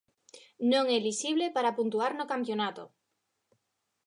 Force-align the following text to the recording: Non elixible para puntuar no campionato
Non 0.71 0.85
elixible 0.97 1.47
para 1.55 1.75
puntuar 1.77 2.11
no 2.15 2.29
campionato 2.33 2.83